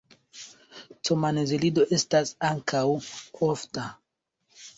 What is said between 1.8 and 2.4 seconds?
estas